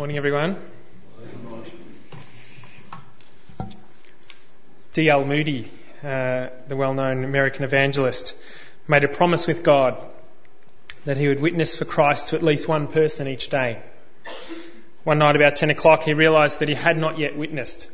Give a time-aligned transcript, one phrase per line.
[0.00, 0.56] Morning, everyone.
[4.94, 5.26] D.L.
[5.26, 5.70] Moody,
[6.02, 8.34] uh, the well known American evangelist,
[8.88, 9.98] made a promise with God
[11.04, 13.82] that he would witness for Christ to at least one person each day.
[15.04, 17.90] One night about 10 o'clock, he realised that he had not yet witnessed.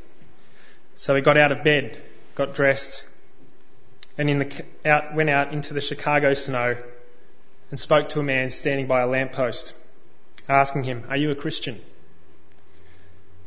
[0.94, 2.00] So he got out of bed,
[2.36, 3.02] got dressed,
[4.16, 6.76] and the, out, went out into the Chicago snow
[7.72, 9.74] and spoke to a man standing by a lamppost,
[10.48, 11.80] asking him, Are you a Christian?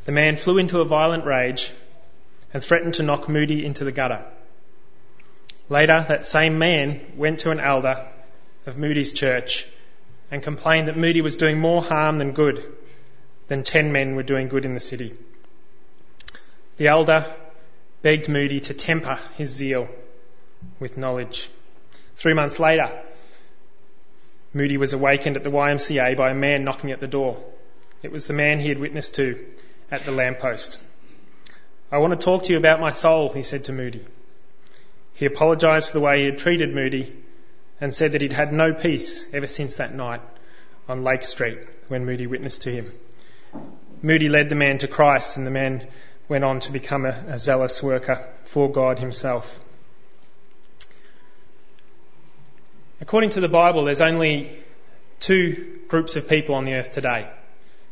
[0.05, 1.71] The man flew into a violent rage
[2.53, 4.23] and threatened to knock Moody into the gutter.
[5.69, 8.07] Later, that same man went to an elder
[8.65, 9.67] of Moody's church
[10.31, 12.65] and complained that Moody was doing more harm than good
[13.47, 15.13] than ten men were doing good in the city.
[16.77, 17.25] The elder
[18.01, 19.89] begged Moody to temper his zeal
[20.79, 21.49] with knowledge.
[22.15, 22.89] Three months later,
[24.53, 27.43] Moody was awakened at the YMCA by a man knocking at the door.
[28.01, 29.45] It was the man he had witnessed to
[29.91, 30.83] at the lamppost.
[31.91, 34.05] I want to talk to you about my soul, he said to Moody.
[35.15, 37.13] He apologised for the way he had treated Moody
[37.81, 40.21] and said that he'd had no peace ever since that night
[40.87, 42.85] on Lake Street when Moody witnessed to him.
[44.01, 45.87] Moody led the man to Christ and the man
[46.27, 49.63] went on to become a, a zealous worker for God himself.
[53.01, 54.51] According to the Bible, there's only
[55.19, 57.29] two groups of people on the earth today.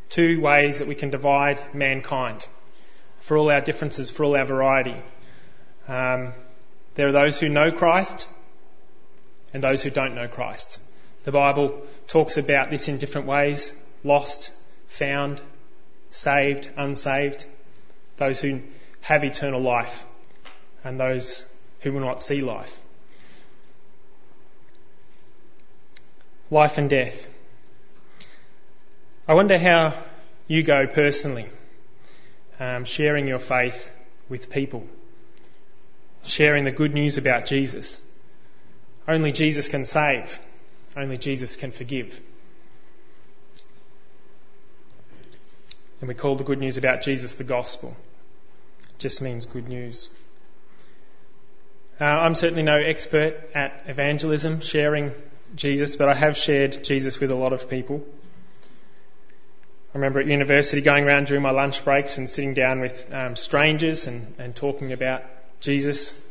[0.10, 2.48] Two ways that we can divide mankind
[3.20, 4.96] for all our differences, for all our variety.
[5.88, 6.34] Um,
[6.96, 8.30] there are those who know Christ
[9.54, 10.80] and those who don't know Christ.
[11.24, 14.52] The Bible talks about this in different ways lost,
[14.88, 15.42] found,
[16.12, 17.46] saved, unsaved,
[18.18, 18.62] those who
[19.02, 20.06] have eternal life,
[20.84, 22.80] and those who will not see life.
[26.50, 27.28] Life and death.
[29.30, 29.94] I wonder how
[30.48, 31.48] you go personally,
[32.62, 33.92] um, sharing your faith
[34.30, 34.88] with people,
[36.24, 38.10] sharing the good news about Jesus.
[39.06, 40.40] Only Jesus can save.
[40.96, 42.22] Only Jesus can forgive.
[46.00, 47.98] And we call the good news about Jesus the gospel.
[48.92, 50.08] It just means good news.
[52.00, 55.12] Uh, I'm certainly no expert at evangelism, sharing
[55.54, 58.06] Jesus, but I have shared Jesus with a lot of people.
[59.98, 63.36] I remember at university going around during my lunch breaks and sitting down with um,
[63.36, 65.24] strangers and, and, talking about
[65.60, 66.24] Jesus,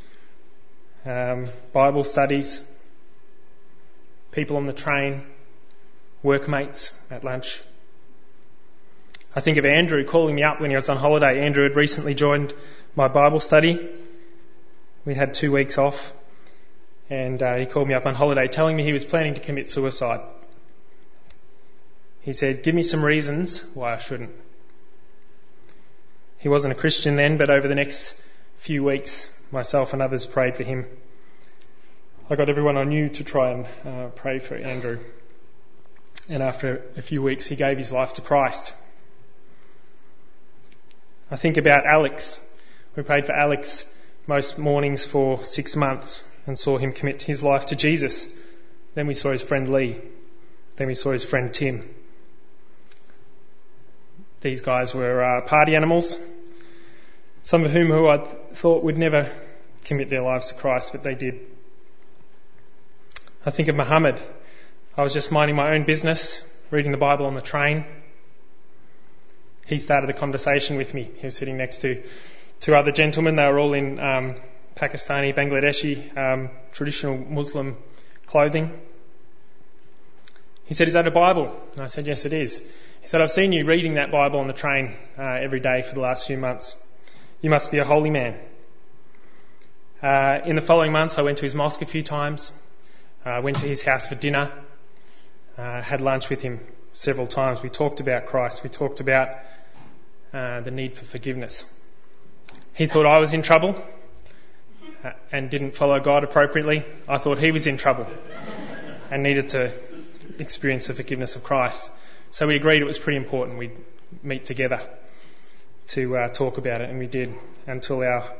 [1.05, 2.73] um, Bible studies,
[4.31, 5.27] people on the train,
[6.23, 7.61] workmates at lunch.
[9.35, 11.45] I think of Andrew calling me up when he was on holiday.
[11.45, 12.55] Andrew had recently joined
[12.95, 13.85] my Bible study.
[15.05, 16.13] We had two weeks off,
[17.11, 19.69] and uh, he called me up on holiday telling me he was planning to commit
[19.69, 20.21] suicide.
[22.27, 24.33] He said, Give me some reasons why I shouldn't.
[26.39, 28.21] He wasn't a Christian then, but over the next
[28.57, 30.87] few weeks, myself and others prayed for him.
[32.29, 34.99] I got everyone I knew to try and uh, pray for Andrew.
[36.29, 38.75] And after a few weeks, he gave his life to Christ.
[41.31, 42.45] I think about Alex.
[42.97, 43.95] We prayed for Alex
[44.27, 48.37] most mornings for six months and saw him commit his life to Jesus.
[48.97, 50.01] Then we saw his friend Lee.
[50.75, 51.96] Then we saw his friend Tim.
[54.41, 56.25] These guys were uh, party animals,
[57.43, 59.31] some of whom who I thought would never
[59.85, 61.41] commit their lives to Christ, but they did.
[63.45, 64.21] I think of Muhammad.
[64.97, 67.85] I was just minding my own business, reading the Bible on the train,
[69.67, 71.11] he started the conversation with me.
[71.19, 72.03] He was sitting next to
[72.61, 73.37] two other gentlemen.
[73.37, 74.37] They were all in um,
[74.77, 77.77] Pakistani, Bangladeshi, um, traditional Muslim
[78.27, 78.81] clothing.
[80.67, 81.53] He said, Is that a Bible?
[81.73, 82.73] And I said, Yes, it is.
[83.07, 85.95] He said, I've seen you reading that Bible on the train uh, every day for
[85.95, 86.93] the last few months.
[87.41, 88.37] You must be a holy man.
[90.03, 92.51] Uh, in the following months, I went to his mosque a few times,
[93.25, 94.51] uh, went to his house for dinner,
[95.57, 96.59] uh, had lunch with him
[96.95, 97.63] several times.
[97.63, 98.65] We talked about Christ.
[98.65, 99.29] We talked about
[100.35, 101.81] uh, the need for forgiveness.
[102.75, 103.81] He thought I was in trouble
[105.05, 106.83] uh, and didn't follow God appropriately.
[107.07, 108.09] I thought he was in trouble
[109.13, 109.71] and needed to
[110.41, 111.93] experience the forgiveness of Christ.
[112.37, 113.79] So we agreed it was pretty important we'd
[114.23, 114.79] meet together
[115.87, 117.35] to uh, talk about it, and we did
[117.67, 118.31] until our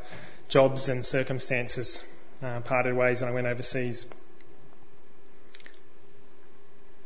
[0.51, 2.07] jobs and circumstances
[2.43, 4.05] uh, parted ways and I went overseas.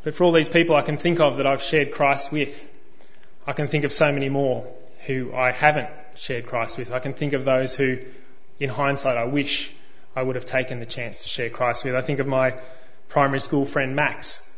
[0.02, 2.68] But for all these people I can think of that I've shared Christ with,
[3.46, 4.66] I can think of so many more
[5.06, 6.92] who I haven't shared Christ with.
[6.92, 7.98] I can think of those who,
[8.58, 9.72] in hindsight, I wish
[10.16, 11.94] I would have taken the chance to share Christ with.
[11.94, 12.58] I think of my
[13.08, 14.49] primary school friend Max.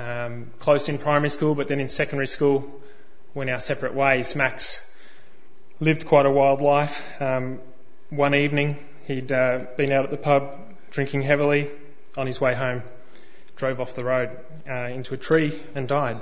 [0.00, 2.80] Um, close in primary school, but then in secondary school,
[3.34, 4.34] went our separate ways.
[4.34, 4.96] Max
[5.78, 7.20] lived quite a wild life.
[7.20, 7.60] Um,
[8.08, 10.58] one evening, he'd uh, been out at the pub
[10.90, 11.70] drinking heavily.
[12.16, 12.82] On his way home,
[13.56, 14.30] drove off the road
[14.68, 16.20] uh, into a tree and died.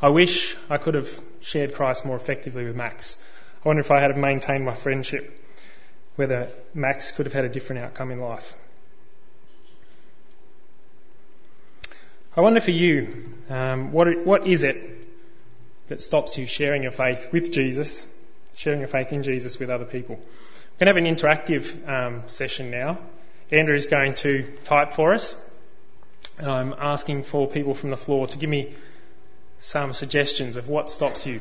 [0.00, 1.10] I wish I could have
[1.40, 3.22] shared Christ more effectively with Max.
[3.64, 5.30] I wonder if I had maintained my friendship,
[6.16, 8.54] whether Max could have had a different outcome in life.
[12.34, 14.76] I wonder for you, um, what, what is it
[15.88, 18.10] that stops you sharing your faith with Jesus,
[18.56, 20.16] sharing your faith in Jesus with other people?
[20.16, 22.98] We're going to have an interactive um, session now.
[23.50, 25.50] Andrew is going to type for us,
[26.38, 28.74] and I'm asking for people from the floor to give me
[29.58, 31.40] some suggestions of what stops you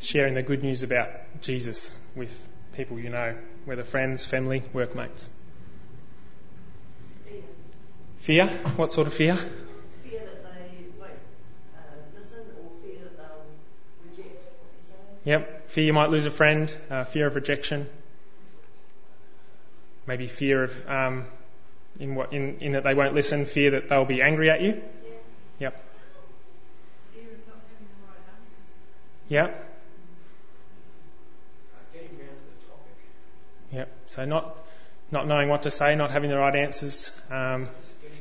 [0.00, 1.10] sharing the good news about
[1.42, 3.36] Jesus with people you know,
[3.66, 5.28] whether friends, family, workmates.
[8.20, 8.46] Fear.
[8.76, 9.14] What sort of?
[9.14, 11.12] Fear that they won't
[11.76, 11.80] uh,
[12.16, 13.44] listen or fear that they'll
[14.04, 15.09] reject what you say.
[15.24, 15.68] Yep.
[15.68, 17.88] Fear you might lose a friend, uh, fear of rejection,
[20.06, 21.26] maybe fear of um,
[21.98, 24.70] in what in, in that they won't listen, fear that they'll be angry at you.
[24.70, 25.10] Yeah.
[25.58, 25.84] Yep.
[27.12, 28.78] Fear of not having the right answers.
[29.28, 29.72] Yep.
[31.74, 32.96] Uh, getting round to the topic.
[33.72, 33.88] Yep.
[34.06, 34.56] So not
[35.12, 37.20] not knowing what to say, not having the right answers.
[37.30, 37.68] Um,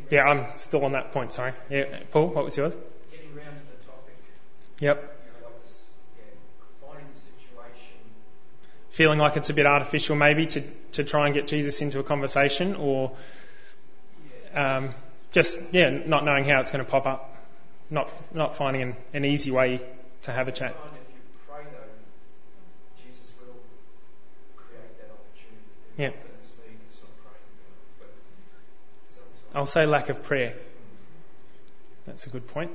[0.10, 1.32] yeah, I'm still on that point.
[1.34, 1.54] Sorry.
[1.70, 2.76] Yeah, Paul, what was yours?
[3.12, 4.16] getting round to the topic.
[4.80, 4.98] Yep.
[4.98, 5.86] You know, like this,
[6.18, 6.24] yeah,
[6.82, 8.00] finding the situation.
[9.00, 10.62] Feeling like it's a bit artificial, maybe to
[10.92, 13.16] to try and get Jesus into a conversation, or
[14.54, 14.94] um,
[15.32, 17.34] just yeah, not knowing how it's going to pop up,
[17.90, 19.80] not not finding an, an easy way
[20.24, 20.76] to have a chat.
[20.76, 23.56] I find if you pray though, Jesus will
[24.58, 25.64] create that opportunity.
[25.98, 26.08] And Yeah.
[26.10, 27.56] Often it's me that's not praying,
[28.00, 28.12] but
[29.06, 29.56] sometimes.
[29.56, 30.56] I'll say lack of prayer.
[32.06, 32.72] That's a good point.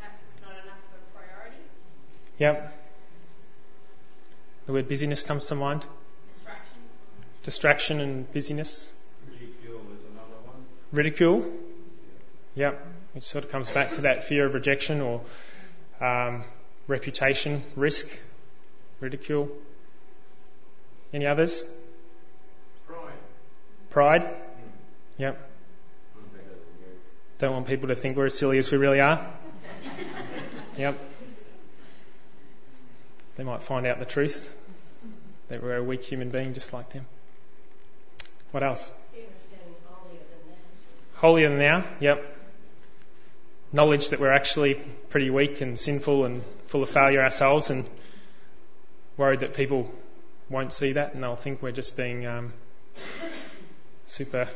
[0.00, 1.62] Perhaps it's not enough of a priority.
[2.40, 2.82] Yep.
[4.66, 5.84] The word busyness comes to mind.
[6.34, 6.80] Distraction.
[7.44, 8.92] Distraction and busyness.
[9.30, 10.66] Ridicule is another one.
[10.92, 11.52] Ridicule.
[12.56, 12.86] Yep.
[13.12, 15.22] Which sort of comes back to that fear of rejection or
[16.00, 16.42] um,
[16.88, 18.18] reputation, risk,
[18.98, 19.48] ridicule.
[21.12, 21.62] Any others?
[22.88, 23.12] Pride.
[23.90, 24.22] Pride.
[25.18, 25.50] Yep.
[26.16, 26.98] I'm better than you.
[27.38, 29.24] Don't want people to think we're as silly as we really are.
[30.76, 30.98] Yep.
[33.36, 34.54] They might find out the truth
[35.48, 37.06] that we're a weak human being just like them.
[38.50, 38.90] What else?
[39.12, 41.20] Fear of sounding holier than that.
[41.20, 41.84] Holier than thou.
[42.00, 42.36] Yep.
[43.72, 44.74] Knowledge that we're actually
[45.10, 47.84] pretty weak and sinful and full of failure ourselves, and
[49.16, 49.90] worried that people
[50.48, 52.52] won't see that and they'll think we're just being um,
[54.04, 54.48] super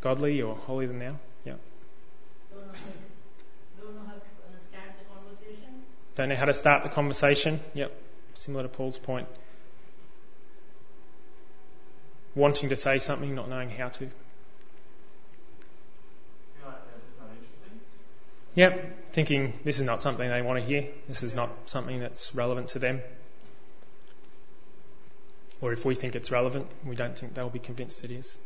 [0.00, 1.16] godly or holier than thou.
[1.44, 1.60] Yep.
[2.50, 5.82] Don't know how, don't know how to uh, start the conversation.
[6.14, 7.60] Don't know how to start the conversation.
[7.74, 7.92] Yep.
[8.38, 9.26] Similar to Paul's point.
[12.36, 14.08] Wanting to say something, not knowing how to.
[18.54, 19.12] Yep.
[19.12, 20.86] Thinking this is not something they want to hear.
[21.08, 23.00] This is not something that's relevant to them.
[25.60, 28.38] Or if we think it's relevant, we don't think they'll be convinced it is.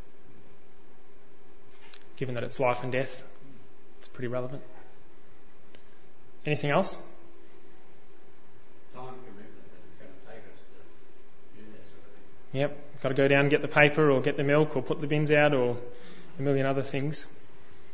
[2.16, 3.22] Given that it's life and death,
[3.98, 4.62] it's pretty relevant.
[6.46, 6.94] Anything else?
[8.94, 10.78] Time commitment that it's going to take us to
[11.56, 12.26] do that sort of thing.
[12.52, 13.00] Yep.
[13.02, 15.06] Got to go down and get the paper or get the milk or put the
[15.06, 15.78] bins out or
[16.38, 17.26] a million other things.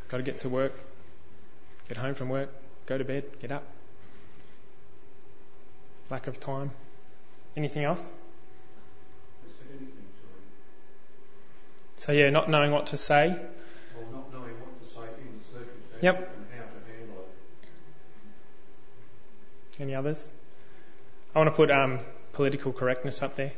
[0.08, 0.72] Got to get to work,
[1.88, 2.50] get home from work,
[2.86, 3.64] go to bed, get up.
[6.10, 6.70] Lack of time.
[7.56, 8.00] Anything else?
[8.00, 8.10] Has
[9.58, 10.04] said anything
[11.96, 13.26] to So yeah, not knowing what to say.
[13.26, 13.34] Or
[14.12, 16.16] not knowing what to say in the circumstances Yep.
[16.16, 17.28] and how to handle
[19.78, 19.82] it.
[19.82, 20.30] Any others?
[21.34, 22.00] I want to put um,
[22.32, 23.52] political correctness up there.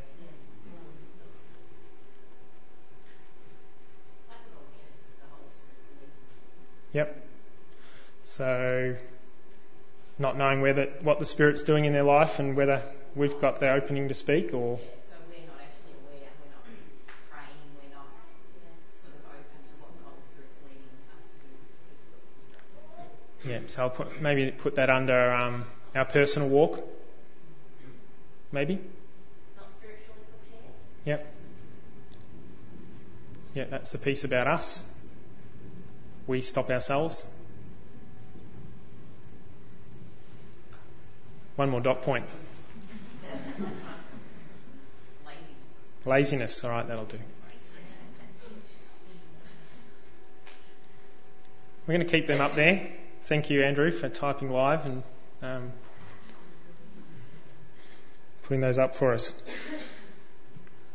[4.29, 6.13] Lack of awareness of the Holy Spirit's leading.
[6.93, 7.27] Yep.
[8.25, 8.97] So
[10.19, 12.83] not knowing whether what the Spirit's doing in their life and whether
[13.15, 14.79] we've got the opening to speak or
[15.09, 16.65] So we're not actually aware, we're not
[17.31, 18.07] praying, we're not
[18.93, 21.27] sort of open to what the Holy Spirit's leading us
[23.45, 23.53] to do.
[23.53, 23.61] yeah.
[23.67, 26.81] So I'll put maybe put that under um, our personal walk.
[28.53, 28.75] Maybe.
[29.57, 30.21] Not spiritually
[30.51, 30.75] prepared.
[31.05, 31.35] Yep.
[33.55, 34.93] Yeah, that's the piece about us.
[36.31, 37.29] We stop ourselves.
[41.57, 42.25] One more dot point.
[45.27, 46.07] Laziness.
[46.07, 46.65] Laziness.
[46.65, 47.19] All right, that'll do.
[51.89, 52.93] We're going to keep them up there.
[53.23, 55.03] Thank you, Andrew, for typing live and
[55.43, 55.73] um,
[58.45, 59.43] putting those up for us.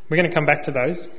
[0.08, 1.13] We're going to come back to those.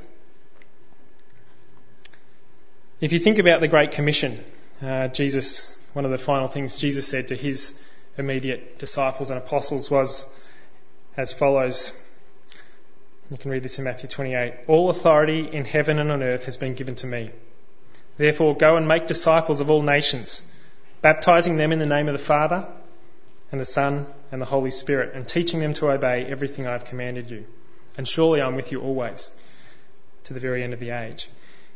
[2.99, 4.43] If you think about the Great Commission,
[4.81, 7.79] uh, Jesus, one of the final things Jesus said to his
[8.17, 10.43] immediate disciples and apostles was
[11.15, 11.91] as follows.
[13.29, 14.61] You can read this in Matthew 28.
[14.65, 17.29] All authority in heaven and on earth has been given to me.
[18.17, 20.51] Therefore, go and make disciples of all nations,
[21.03, 22.65] baptizing them in the name of the Father
[23.51, 26.85] and the Son and the Holy Spirit, and teaching them to obey everything I have
[26.85, 27.45] commanded you.
[27.95, 29.29] And surely I'm with you always
[30.23, 31.29] to the very end of the age.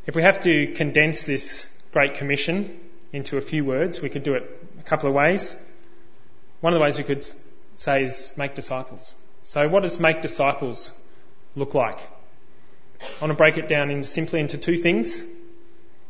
[0.08, 2.80] If we have to condense this Great Commission
[3.14, 5.56] into a few words, we could do it a couple of ways.
[6.60, 7.24] One of the ways we could
[7.78, 9.14] say is make disciples.
[9.44, 10.92] So, what does make disciples
[11.56, 12.00] look like?
[13.02, 15.24] I want to break it down in simply into two things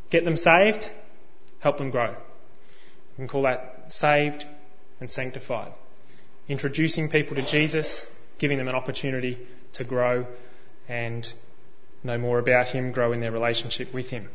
[0.10, 0.92] get them saved,
[1.60, 2.10] help them grow.
[2.10, 4.46] We can call that saved
[5.00, 5.72] and sanctified.
[6.50, 9.40] Introducing people to Jesus, giving them an opportunity
[9.74, 10.28] to grow
[10.90, 11.32] and
[12.04, 14.30] know more about Him, grow in their relationship with Him.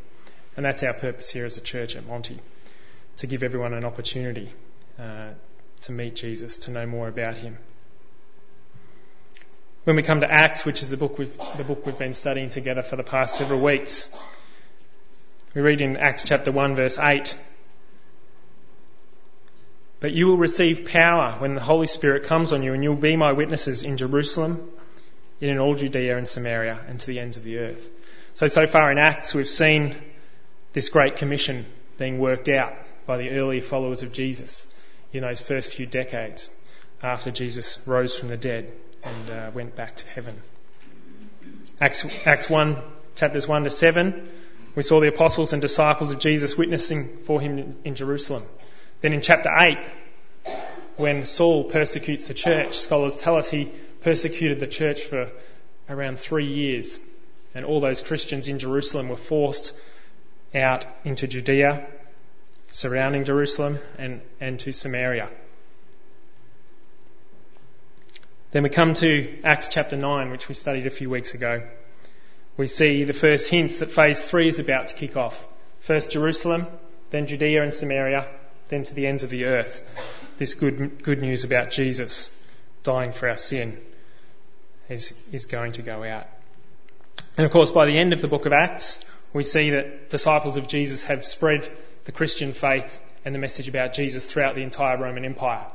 [0.57, 2.39] And that's our purpose here as a church at Monty,
[3.19, 4.51] to give everyone an opportunity
[4.99, 5.31] uh,
[5.83, 7.59] to meet Jesus, to know more about Him.
[9.85, 12.49] When we come to Acts, which is the book we've, the book we've been studying
[12.49, 14.13] together for the past several weeks,
[15.55, 17.37] we read in Acts chapter 1 verse 8,
[20.01, 23.17] But you will receive power when the Holy Spirit comes on you and you'll be
[23.17, 24.71] my witnesses in Jerusalem,
[25.41, 27.89] in all Judea and Samaria and to the ends of the earth.
[28.35, 29.95] So, so far in Acts we've seen
[30.73, 31.65] this great commission
[31.99, 32.75] being worked out
[33.07, 34.73] by the early followers of Jesus
[35.13, 36.55] in those first few decades
[37.03, 40.41] after Jesus rose from the dead and uh, went back to heaven.
[41.81, 42.77] Acts, Acts 1,
[43.15, 44.29] chapters 1 to 7,
[44.75, 48.43] we saw the apostles and disciples of Jesus witnessing for him in Jerusalem.
[49.01, 49.79] Then in chapter 8,
[50.97, 53.71] when Saul persecutes the church, scholars tell us he
[54.07, 55.29] persecuted the church for
[55.89, 57.13] around three years.
[57.57, 59.77] And all those Christians in Jerusalem were forced
[60.55, 61.85] out into Judea,
[62.71, 65.29] surrounding Jerusalem, and, and to Samaria.
[68.53, 71.63] Then we come to Acts chapter 9, which we studied a few weeks ago
[72.57, 75.47] we see the first hints that phase three is about to kick off.
[75.81, 76.67] First Jerusalem,
[77.11, 78.27] then Judea and Samaria,
[78.69, 79.83] then to the ends of the earth.
[80.39, 82.33] This good, good news about Jesus
[82.83, 83.77] dying for our sin
[84.89, 86.27] is, is going to go out.
[87.37, 90.57] And of course, by the end of the book of Acts, we see that disciples
[90.57, 91.71] of Jesus have spread
[92.05, 95.67] the Christian faith and the message about Jesus throughout the entire Roman Empire,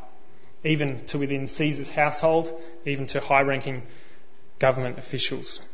[0.63, 2.51] even to within Caesar's household,
[2.85, 3.83] even to high ranking
[4.57, 5.67] government officials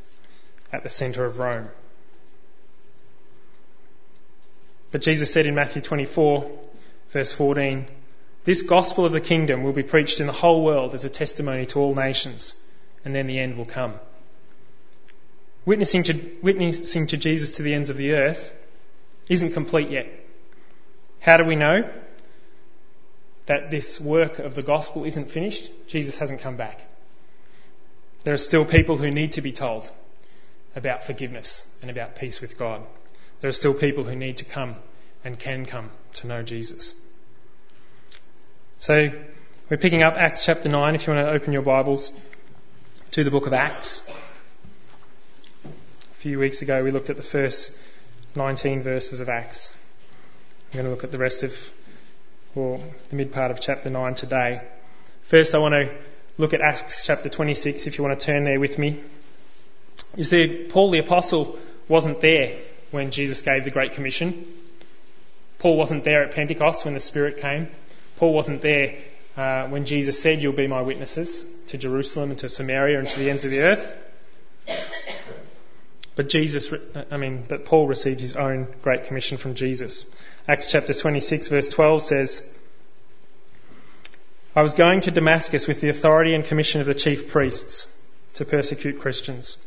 [0.74, 1.70] at the centre of Rome.
[4.92, 6.50] But Jesus said in Matthew 24,
[7.10, 7.88] verse 14,
[8.46, 11.66] This gospel of the kingdom will be preached in the whole world as a testimony
[11.68, 12.62] to all nations,
[13.06, 13.96] and then the end will come.
[15.66, 18.54] Witnessing to, witnessing to Jesus to the ends of the earth
[19.28, 20.08] isn't complete yet.
[21.20, 21.90] How do we know
[23.48, 25.70] that this work of the gospel isn't finished?
[25.88, 26.86] Jesus hasn't come back.
[28.24, 29.90] There are still people who need to be told
[30.76, 32.82] about forgiveness and about peace with God.
[33.40, 34.76] There are still people who need to come
[35.24, 37.00] and can come to know Jesus.
[38.78, 39.12] So
[39.70, 42.18] we're picking up Acts chapter 9 if you want to open your Bibles
[43.12, 44.08] to the book of Acts.
[45.66, 47.80] A few weeks ago we looked at the first
[48.36, 49.78] 19 verses of Acts.
[50.70, 51.72] We're going to look at the rest of,
[52.56, 54.62] or the mid part of chapter 9 today.
[55.24, 55.92] First I want to
[56.38, 59.00] look at Acts chapter 26 if you want to turn there with me.
[60.16, 62.58] You see, Paul the Apostle wasn't there
[62.92, 64.46] when Jesus gave the Great Commission.
[65.60, 67.70] Paul wasn't there at Pentecost when the Spirit came.
[68.18, 68.96] Paul wasn't there
[69.38, 73.20] uh, when Jesus said, You'll be my witnesses to Jerusalem and to Samaria and to
[73.20, 73.96] the ends of the earth.
[76.16, 76.74] But Jesus,
[77.12, 80.20] I mean, but Paul received his own Great Commission from Jesus.
[80.48, 82.60] Acts chapter 26 verse 12 says,
[84.56, 88.02] I was going to Damascus with the authority and commission of the chief priests
[88.34, 89.64] to persecute Christians.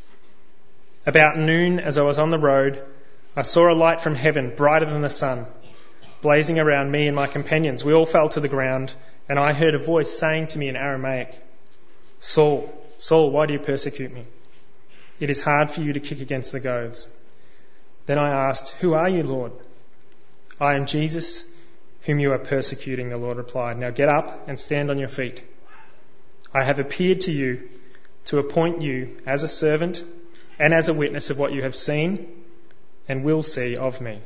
[1.06, 2.82] About noon, as I was on the road,
[3.36, 5.46] I saw a light from heaven, brighter than the sun,
[6.20, 7.84] blazing around me and my companions.
[7.84, 8.92] We all fell to the ground,
[9.30, 11.40] and I heard a voice saying to me in Aramaic,
[12.18, 12.68] Saul,
[12.98, 14.24] Saul, why do you persecute me?
[15.20, 17.16] It is hard for you to kick against the goads.
[18.06, 19.52] Then I asked, Who are you, Lord?
[20.60, 21.48] I am Jesus,
[22.00, 23.78] whom you are persecuting, the Lord replied.
[23.78, 25.44] Now get up and stand on your feet.
[26.52, 27.68] I have appeared to you
[28.24, 30.02] to appoint you as a servant
[30.58, 32.26] and as a witness of what you have seen
[33.08, 34.18] and will see of me.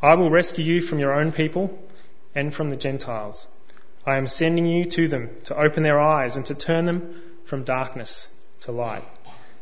[0.00, 1.78] I will rescue you from your own people
[2.34, 3.46] and from the Gentiles.
[4.04, 7.64] I am sending you to them to open their eyes and to turn them from
[7.64, 9.04] darkness to light,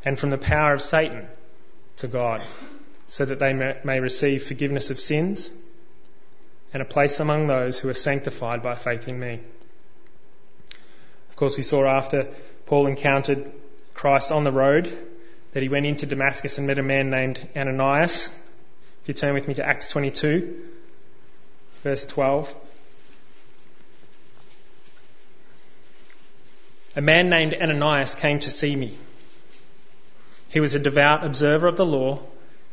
[0.04, 1.26] and from the power of Satan
[1.96, 2.42] to God,
[3.06, 5.50] so that they may receive forgiveness of sins
[6.72, 9.40] and a place among those who are sanctified by faith in me.
[11.28, 12.28] Of course, we saw after
[12.66, 13.50] Paul encountered
[13.94, 14.96] Christ on the road
[15.52, 18.28] that he went into Damascus and met a man named Ananias.
[19.02, 20.68] If you turn with me to Acts 22,
[21.82, 22.54] verse 12.
[26.96, 28.96] A man named Ananias came to see me.
[30.48, 32.20] He was a devout observer of the law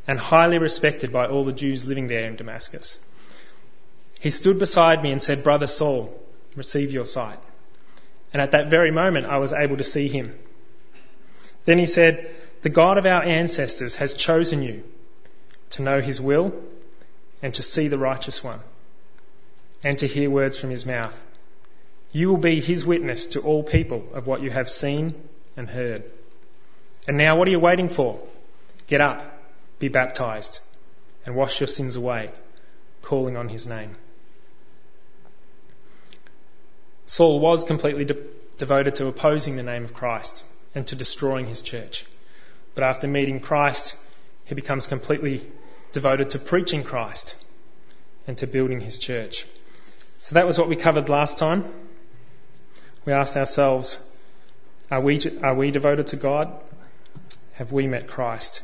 [0.08, 3.00] and highly respected by all the Jews living there in Damascus.
[4.20, 6.20] He stood beside me and said, Brother Saul,
[6.56, 7.38] receive your sight.
[8.34, 10.38] And at that very moment I was able to see him.
[11.66, 12.32] Then he said,
[12.62, 14.84] The God of our ancestors has chosen you
[15.72, 16.54] to know his will
[17.44, 18.60] and to see the righteous one
[19.84, 21.24] and to hear words from his mouth.
[22.12, 25.14] You will be his witness to all people of what you have seen
[25.56, 26.04] and heard.
[27.08, 28.20] And now, what are you waiting for?
[28.88, 29.22] Get up,
[29.80, 30.60] be baptized,
[31.26, 32.32] and wash your sins away,
[33.02, 33.96] calling on his name.
[37.06, 38.18] Saul was completely de-
[38.58, 40.44] devoted to opposing the name of Christ
[40.76, 42.06] and to destroying his church.
[42.76, 43.98] But after meeting Christ,
[44.46, 45.42] he becomes completely
[45.92, 47.36] devoted to preaching Christ
[48.28, 49.46] and to building his church.
[50.20, 51.72] So that was what we covered last time
[53.08, 54.06] we ask ourselves,
[54.92, 56.52] are we, are we devoted to God?
[57.54, 58.64] Have we met Christ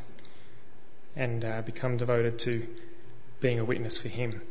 [1.16, 2.68] and uh, become devoted to
[3.40, 4.42] being a witness for Him?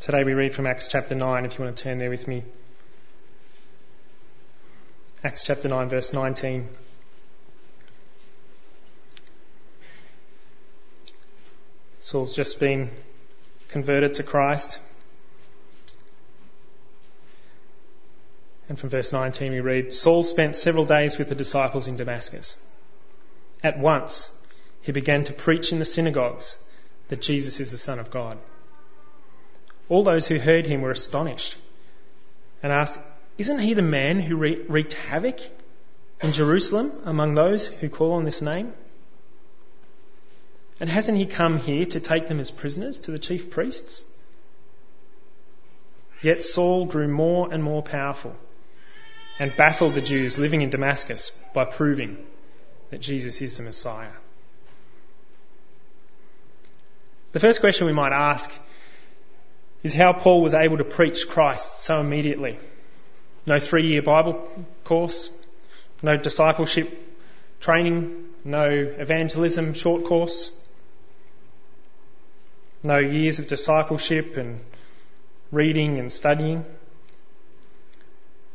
[0.00, 2.42] Today we read from Acts chapter 9, if you want to turn there with me.
[5.22, 6.68] Acts chapter 9, verse 19.
[12.00, 12.90] Saul's just been
[13.68, 14.80] converted to Christ.
[18.68, 22.56] And from verse 19 we read Saul spent several days with the disciples in Damascus.
[23.62, 24.30] At once
[24.82, 26.62] he began to preach in the synagogues
[27.08, 28.38] that Jesus is the Son of God.
[29.88, 31.56] All those who heard him were astonished
[32.62, 32.98] and asked,
[33.36, 35.40] Isn't he the man who wreaked havoc
[36.22, 38.72] in Jerusalem among those who call on this name?
[40.80, 44.04] And hasn't he come here to take them as prisoners to the chief priests?
[46.22, 48.34] Yet Saul grew more and more powerful
[49.38, 52.24] and baffled the Jews living in Damascus by proving
[52.90, 54.12] that Jesus is the Messiah.
[57.32, 58.52] The first question we might ask
[59.82, 62.58] is how Paul was able to preach Christ so immediately.
[63.46, 64.48] No three year Bible
[64.84, 65.44] course,
[66.02, 66.88] no discipleship
[67.60, 70.60] training, no evangelism short course,
[72.82, 74.60] no years of discipleship and
[75.50, 76.64] reading and studying.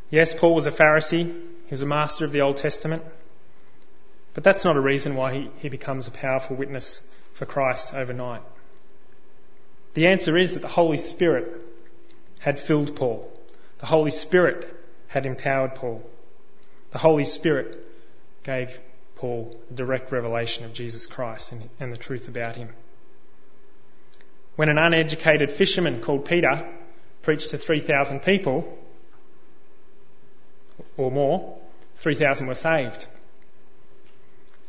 [0.09, 1.25] Yes, Paul was a Pharisee.
[1.25, 3.03] He was a master of the Old Testament.
[4.33, 8.41] But that's not a reason why he, he becomes a powerful witness for Christ overnight.
[9.93, 11.47] The answer is that the Holy Spirit
[12.39, 13.31] had filled Paul.
[13.79, 14.75] The Holy Spirit
[15.07, 16.07] had empowered Paul.
[16.91, 17.85] The Holy Spirit
[18.43, 18.79] gave
[19.15, 22.69] Paul a direct revelation of Jesus Christ and, and the truth about him.
[24.55, 26.67] When an uneducated fisherman called Peter
[27.21, 28.77] preached to 3,000 people,
[30.97, 31.57] or more,
[31.97, 33.05] 3,000 were saved.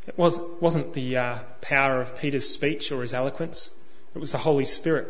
[0.07, 3.77] It was, wasn't the uh, power of Peter's speech or his eloquence,
[4.14, 5.07] it was the Holy Spirit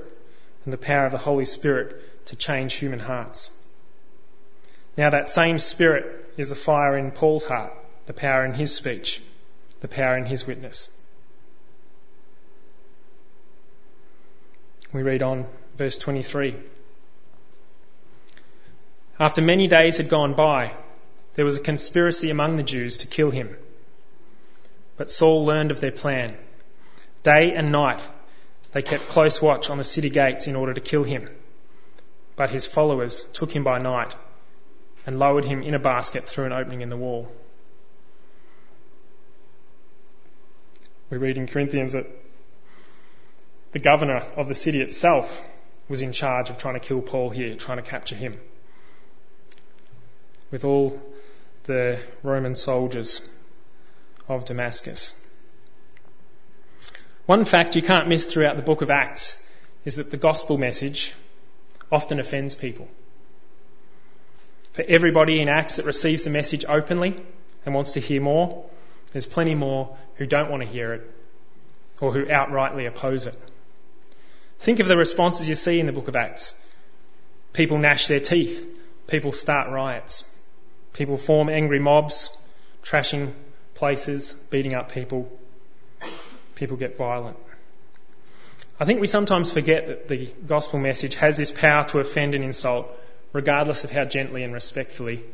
[0.65, 3.57] and the power of the Holy Spirit to change human hearts.
[4.97, 7.73] Now, that same Spirit is the fire in Paul's heart,
[8.07, 9.23] the power in his speech,
[9.81, 10.95] the power in his witness.
[14.93, 16.57] We read on, verse 23.
[19.19, 20.73] After many days had gone by,
[21.35, 23.57] there was a conspiracy among the Jews to kill him.
[24.97, 26.37] But Saul learned of their plan.
[27.23, 28.03] Day and night
[28.73, 31.29] they kept close watch on the city gates in order to kill him.
[32.37, 34.15] But his followers took him by night
[35.07, 37.33] and lowered him in a basket through an opening in the wall.
[41.11, 42.07] We read in Corinthians that
[43.73, 45.43] the governor of the city itself
[45.89, 48.39] was in charge of trying to kill Paul here, trying to capture him.
[50.51, 51.01] With all
[51.65, 53.37] the Roman soldiers
[54.29, 55.17] of Damascus.
[57.27, 59.49] One fact you can't miss throughout the book of Acts
[59.85, 61.15] is that the gospel message
[61.91, 62.89] often offends people.
[64.73, 67.21] For everybody in Acts that receives the message openly
[67.65, 68.65] and wants to hear more,
[69.13, 71.11] there's plenty more who don't want to hear it
[72.01, 73.37] or who outrightly oppose it.
[74.59, 76.67] Think of the responses you see in the book of Acts.
[77.53, 78.67] People gnash their teeth.
[79.07, 80.30] People start riots.
[81.01, 82.29] People form angry mobs,
[82.83, 83.33] trashing
[83.73, 85.33] places, beating up people.
[86.57, 87.39] People get violent.
[88.79, 92.45] I think we sometimes forget that the gospel message has this power to offend and
[92.45, 92.87] insult,
[93.33, 95.25] regardless of how gently and respectfully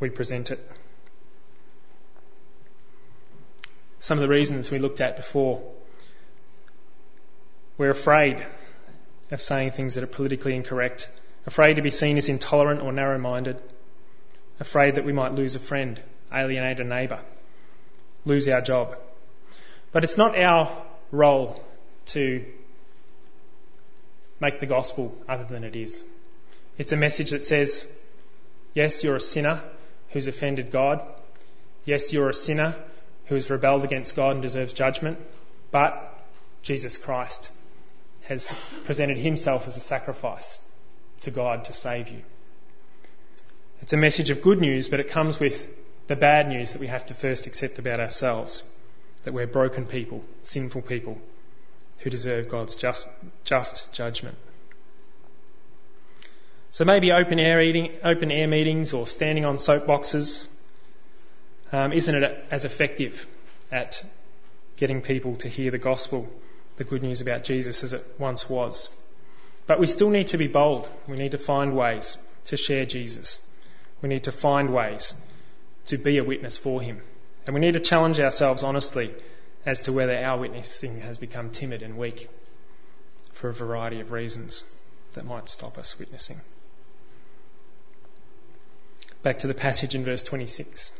[0.00, 0.70] we present it.
[3.98, 5.62] Some of the reasons we looked at before.
[7.76, 8.38] We're afraid
[9.30, 11.10] of saying things that are politically incorrect,
[11.44, 13.60] afraid to be seen as intolerant or narrow minded,
[14.60, 16.00] afraid that we might lose a friend,
[16.32, 17.20] alienate a neighbour,
[18.24, 18.96] lose our job.
[19.90, 20.70] But it's not our
[21.10, 21.64] role
[22.06, 22.44] to
[24.38, 26.04] make the gospel other than it is.
[26.78, 28.00] It's a message that says,
[28.74, 29.60] yes, you're a sinner
[30.10, 31.02] who's offended God.
[31.84, 32.74] Yes, you're a sinner
[33.26, 35.18] who has rebelled against God and deserves judgment.
[35.70, 36.18] But
[36.62, 37.52] Jesus Christ
[38.26, 38.52] has
[38.84, 40.64] presented himself as a sacrifice
[41.22, 42.22] to God to save you.
[43.90, 45.68] It's a message of good news, but it comes with
[46.06, 48.62] the bad news that we have to first accept about ourselves
[49.24, 51.20] that we're broken people, sinful people
[51.98, 53.08] who deserve God's just,
[53.42, 54.36] just judgment.
[56.70, 60.56] So maybe open air, eating, open air meetings or standing on soapboxes
[61.72, 63.26] um, isn't it as effective
[63.72, 64.04] at
[64.76, 66.32] getting people to hear the gospel,
[66.76, 68.96] the good news about Jesus as it once was.
[69.66, 70.88] But we still need to be bold.
[71.08, 73.48] We need to find ways to share Jesus.
[74.02, 75.14] We need to find ways
[75.86, 77.00] to be a witness for him.
[77.46, 79.10] And we need to challenge ourselves honestly
[79.66, 82.28] as to whether our witnessing has become timid and weak
[83.32, 84.74] for a variety of reasons
[85.12, 86.36] that might stop us witnessing.
[89.22, 90.96] Back to the passage in verse 26.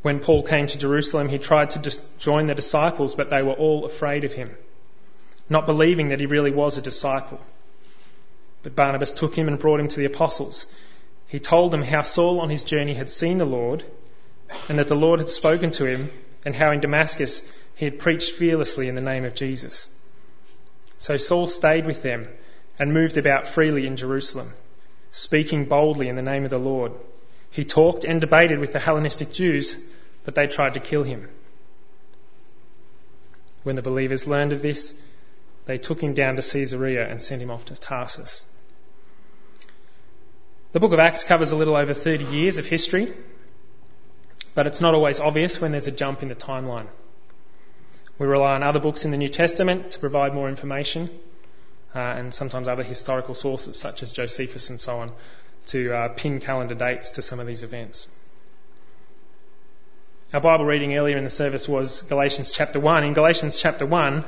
[0.00, 3.84] When Paul came to Jerusalem, he tried to join the disciples, but they were all
[3.84, 4.56] afraid of him,
[5.48, 7.40] not believing that he really was a disciple.
[8.62, 10.74] But Barnabas took him and brought him to the apostles.
[11.28, 13.84] He told them how Saul on his journey had seen the Lord
[14.68, 16.10] and that the Lord had spoken to him,
[16.44, 19.96] and how in Damascus he had preached fearlessly in the name of Jesus.
[20.98, 22.28] So Saul stayed with them
[22.78, 24.52] and moved about freely in Jerusalem,
[25.10, 26.92] speaking boldly in the name of the Lord.
[27.50, 29.82] He talked and debated with the Hellenistic Jews,
[30.24, 31.28] but they tried to kill him.
[33.62, 35.00] When the believers learned of this,
[35.66, 38.44] they took him down to Caesarea and sent him off to Tarsus.
[40.72, 43.12] The book of Acts covers a little over 30 years of history,
[44.54, 46.86] but it's not always obvious when there's a jump in the timeline.
[48.18, 51.10] We rely on other books in the New Testament to provide more information,
[51.94, 55.12] uh, and sometimes other historical sources such as Josephus and so on
[55.66, 58.18] to uh, pin calendar dates to some of these events.
[60.32, 63.04] Our Bible reading earlier in the service was Galatians chapter 1.
[63.04, 64.24] In Galatians chapter 1,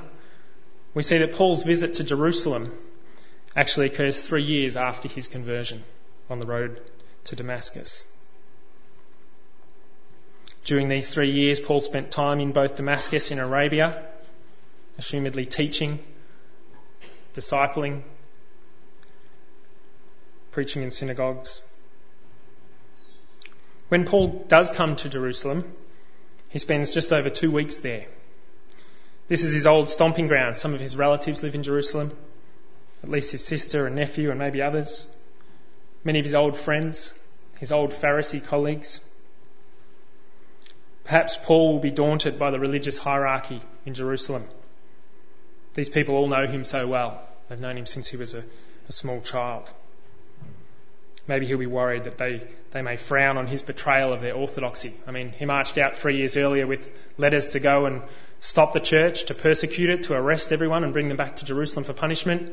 [0.93, 2.71] we see that Paul's visit to Jerusalem
[3.57, 5.83] actually occurs three years after his conversion
[6.31, 6.81] on the road
[7.25, 8.11] to Damascus.
[10.65, 14.03] During these three years, Paul spent time in both Damascus in Arabia,
[14.99, 15.99] assumedly teaching,
[17.35, 18.03] discipling,
[20.53, 21.71] preaching in synagogues.
[23.89, 25.65] When Paul does come to Jerusalem,
[26.49, 28.07] he spends just over two weeks there.
[29.29, 30.57] This is his old stomping ground.
[30.57, 32.11] Some of his relatives live in Jerusalem,
[33.03, 35.11] at least his sister and nephew, and maybe others.
[36.05, 37.27] Many of his old friends,
[37.59, 39.01] his old Pharisee colleagues.
[41.05, 44.45] Perhaps Paul will be daunted by the religious hierarchy in Jerusalem.
[45.75, 47.23] These people all know him so well.
[47.49, 48.43] They've known him since he was a,
[48.89, 49.73] a small child.
[51.27, 54.93] Maybe he'll be worried that they, they may frown on his betrayal of their orthodoxy.
[55.07, 58.03] I mean, he marched out three years earlier with letters to go and
[58.41, 61.85] stop the church, to persecute it, to arrest everyone and bring them back to Jerusalem
[61.85, 62.53] for punishment.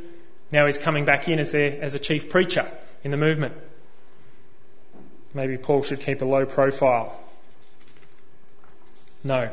[0.53, 2.65] Now he's coming back in as, their, as a chief preacher
[3.03, 3.53] in the movement.
[5.33, 7.17] Maybe Paul should keep a low profile
[9.23, 9.49] no.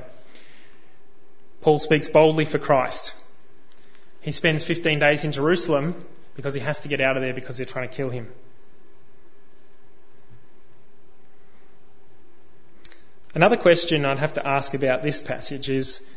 [1.61, 3.14] Paul speaks boldly for Christ.
[4.20, 5.94] He spends 15 days in Jerusalem
[6.37, 8.28] because he has to get out of there because they're trying to kill him.
[13.34, 16.11] Another question I'd have to ask about this passage is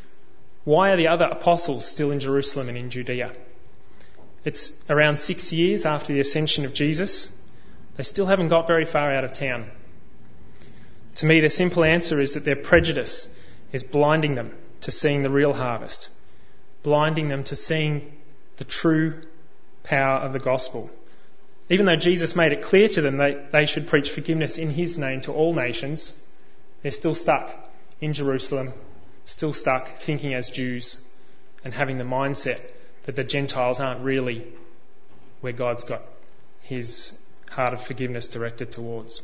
[0.63, 3.33] why are the other apostles still in Jerusalem and in Judea?
[4.43, 7.39] It's around six years after the ascension of Jesus.
[7.97, 9.69] They still haven't got very far out of town.
[11.15, 13.37] To me, the simple answer is that their prejudice
[13.71, 16.09] is blinding them to seeing the real harvest,
[16.83, 18.17] blinding them to seeing
[18.57, 19.21] the true
[19.83, 20.89] power of the gospel.
[21.69, 24.97] Even though Jesus made it clear to them that they should preach forgiveness in his
[24.97, 26.19] name to all nations,
[26.81, 27.55] they're still stuck
[27.99, 28.73] in Jerusalem,
[29.25, 31.07] still stuck thinking as Jews
[31.63, 32.59] and having the mindset
[33.03, 34.45] that the Gentiles aren't really
[35.41, 36.01] where God's got
[36.61, 37.17] his
[37.49, 39.19] heart of forgiveness directed towards.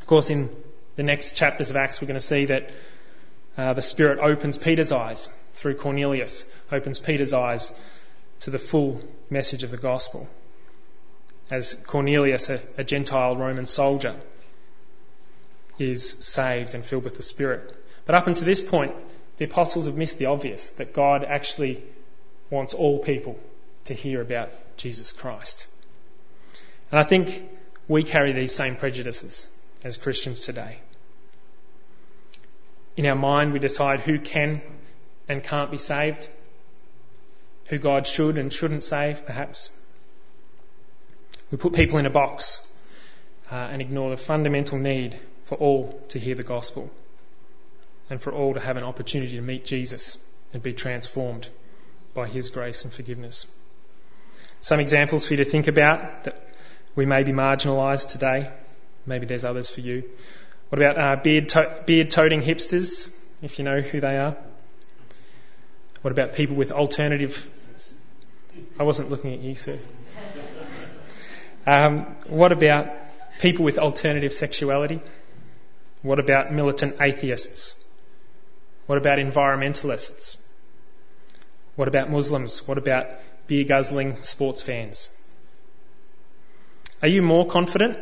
[0.00, 0.50] Of course, in
[0.96, 2.70] the next chapters of Acts, we're going to see that
[3.56, 7.80] uh, the Spirit opens Peter's eyes through Cornelius, opens Peter's eyes
[8.40, 10.28] to the full message of the gospel.
[11.50, 14.16] As Cornelius, a, a Gentile Roman soldier,
[15.78, 17.74] is saved and filled with the Spirit.
[18.04, 18.94] But up until this point,
[19.38, 21.82] the apostles have missed the obvious that God actually
[22.52, 23.40] wants all people
[23.86, 25.66] to hear about Jesus Christ.
[26.90, 27.48] And I think
[27.88, 30.78] we carry these same prejudices as Christians today.
[32.94, 34.60] In our mind, we decide who can
[35.28, 36.28] and can't be saved,
[37.68, 39.74] who God should and shouldn't save, perhaps.
[41.50, 42.70] We put people in a box
[43.50, 46.90] uh, and ignore the fundamental need for all to hear the gospel
[48.10, 51.48] and for all to have an opportunity to meet Jesus and be transformed
[52.14, 53.46] by his grace and forgiveness.
[54.60, 56.40] Some examples for you to think about that
[56.94, 58.50] we may be marginalised today.
[59.06, 60.04] Maybe there's others for you.
[60.68, 64.36] What about uh, beard, to- beard toting hipsters, if you know who they are?
[66.02, 67.48] What about people with alternative?
[68.78, 69.78] I wasn't looking at you, sir.
[71.66, 72.88] Um, what about
[73.40, 75.00] people with alternative sexuality?
[76.02, 77.88] What about militant atheists?
[78.86, 80.44] What about environmentalists?
[81.76, 82.66] What about Muslims?
[82.68, 83.06] What about
[83.46, 85.18] beer guzzling sports fans?
[87.00, 87.98] Are you more confident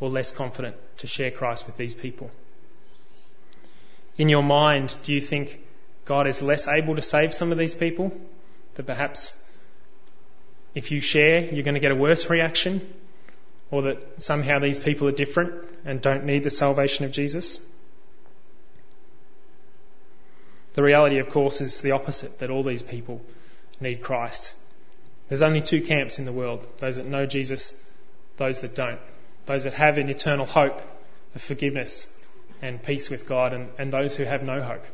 [0.00, 2.30] or less confident to share Christ with these people?
[4.16, 5.60] In your mind, do you think
[6.04, 8.12] God is less able to save some of these people?
[8.74, 9.40] That perhaps
[10.74, 12.80] if you share, you're going to get a worse reaction?
[13.70, 17.64] Or that somehow these people are different and don't need the salvation of Jesus?
[20.74, 23.22] The reality, of course, is the opposite that all these people
[23.80, 24.54] need Christ.
[25.28, 27.80] There's only two camps in the world those that know Jesus,
[28.36, 29.00] those that don't.
[29.46, 30.82] Those that have an eternal hope
[31.34, 32.10] of forgiveness
[32.60, 34.84] and peace with God, and, and those who have no hope.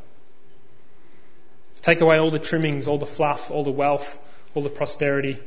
[1.82, 4.18] Take away all the trimmings, all the fluff, all the wealth,
[4.54, 5.38] all the prosperity,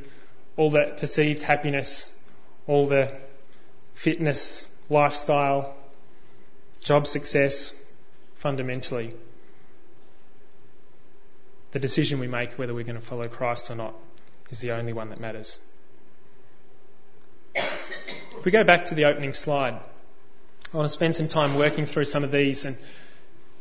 [0.56, 2.10] all the perceived happiness,
[2.66, 3.12] all the
[3.94, 5.76] fitness, lifestyle,
[6.80, 7.84] job success,
[8.36, 9.12] fundamentally
[11.74, 13.94] the decision we make whether we're going to follow Christ or not
[14.48, 15.62] is the only one that matters.
[17.56, 19.74] If we go back to the opening slide,
[20.72, 22.76] I want to spend some time working through some of these and,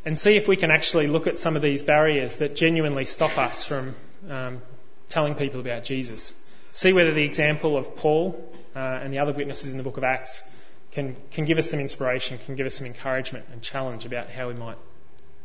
[0.05, 3.35] and see if we can actually look at some of these barriers that genuinely stop
[3.39, 3.95] us from
[4.29, 4.61] um,
[5.09, 6.39] telling people about Jesus.
[6.71, 10.03] See whether the example of Paul uh, and the other witnesses in the book of
[10.03, 10.47] Acts
[10.91, 14.49] can, can give us some inspiration, can give us some encouragement and challenge about how
[14.49, 14.77] we might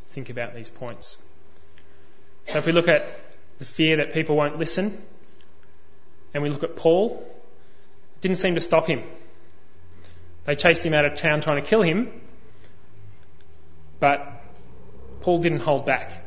[0.09, 1.24] think about these points.
[2.48, 3.04] So if we look at
[3.58, 4.96] the fear that people won't listen,
[6.32, 7.22] and we look at Paul,
[8.16, 9.02] it didn't seem to stop him.
[10.46, 12.11] They chased him out of town trying to kill him,
[14.00, 14.42] but
[15.20, 16.24] Paul didn't hold back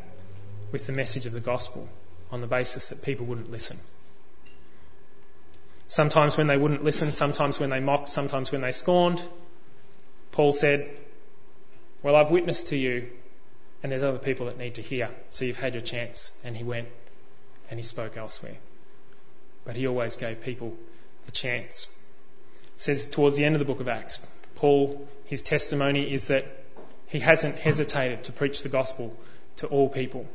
[0.71, 1.89] with the message of the gospel
[2.31, 3.77] on the basis that people wouldn't listen.
[5.88, 9.19] Sometimes when they wouldn't listen, sometimes when they mocked, sometimes when they scorned,
[10.31, 10.88] Paul said,
[12.03, 13.10] Well, I've witnessed to you
[13.84, 15.10] and there's other people that need to hear.
[15.32, 16.39] So you've had your chance.
[16.44, 16.88] And he went
[17.70, 18.58] and he spoke elsewhere.
[19.65, 20.76] But he always gave people
[21.26, 21.98] the chance.
[22.76, 26.46] It says towards the end of the book of Acts, Paul, his testimony is that
[27.08, 29.15] he hasn't hesitated to preach the gospel
[29.58, 30.28] to all people.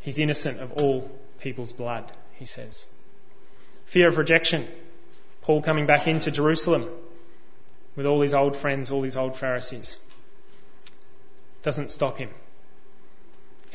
[0.00, 2.92] He's innocent of all people's blood, he says.
[3.86, 4.66] Fear of rejection.
[5.42, 6.88] Paul coming back into Jerusalem
[7.94, 10.02] with all his old friends, all his old Pharisees.
[11.62, 12.30] Doesn't stop him.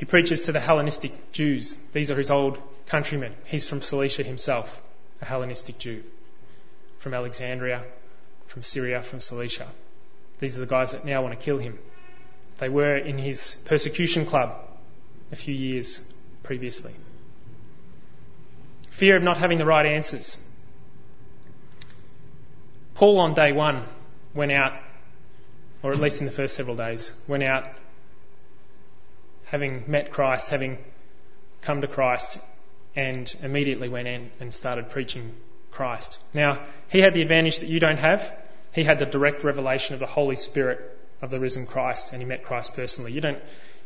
[0.02, 1.76] He preaches to the Hellenistic Jews.
[1.94, 3.36] These are his old countrymen.
[3.46, 4.82] He's from Cilicia himself,
[5.22, 6.04] a Hellenistic Jew.
[6.98, 7.84] From Alexandria,
[8.48, 9.68] from Syria, from Cilicia.
[10.40, 11.78] These are the guys that now want to kill him.
[12.58, 14.58] They were in his persecution club
[15.32, 16.12] a few years
[16.42, 16.96] previously.
[18.90, 20.44] Fear of not having the right answers.
[22.96, 23.84] Paul on day one
[24.34, 24.74] went out,
[25.84, 27.66] or at least in the first several days, went out
[29.52, 30.78] having met Christ, having
[31.60, 32.40] come to Christ,
[32.96, 35.36] and immediately went in and started preaching
[35.72, 36.20] Christ.
[36.34, 38.34] Now, he had the advantage that you don't have.
[38.74, 40.80] He had the direct revelation of the Holy Spirit
[41.22, 43.12] of the risen Christ, and he met Christ personally.
[43.12, 43.40] You don't,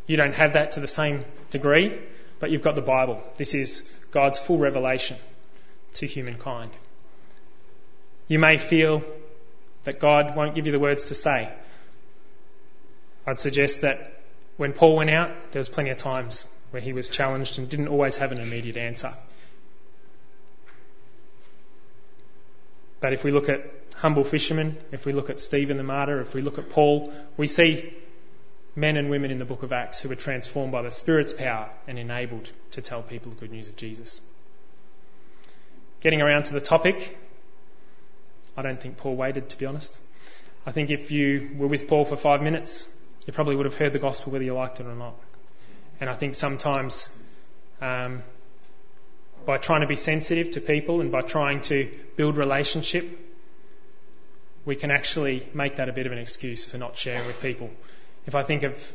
[0.05, 1.99] you don't have that to the same degree,
[2.39, 3.23] but you've got the Bible.
[3.35, 5.17] This is God's full revelation
[5.95, 6.71] to humankind.
[8.27, 9.03] You may feel
[9.83, 11.51] that God won't give you the words to say.
[13.25, 14.14] I'd suggest that
[14.57, 17.89] when Paul went out, there was plenty of times where he was challenged and didn't
[17.89, 19.13] always have an immediate answer.
[22.99, 23.61] But if we look at
[23.95, 27.47] humble fishermen, if we look at Stephen the martyr, if we look at Paul, we
[27.47, 27.95] see
[28.75, 31.69] men and women in the book of Acts who were transformed by the Spirit's power
[31.87, 34.21] and enabled to tell people the good news of Jesus.
[36.01, 37.17] Getting around to the topic,
[38.57, 40.01] I don't think Paul waited, to be honest.
[40.65, 43.93] I think if you were with Paul for five minutes, you probably would have heard
[43.93, 45.15] the gospel whether you liked it or not.
[45.99, 47.21] And I think sometimes
[47.81, 48.23] um,
[49.45, 53.05] by trying to be sensitive to people and by trying to build relationship,
[54.65, 57.69] we can actually make that a bit of an excuse for not sharing with people.
[58.25, 58.93] If I think of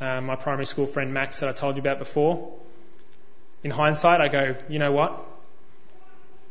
[0.00, 2.52] uh, my primary school friend Max that I told you about before,
[3.62, 5.24] in hindsight, I go, you know what?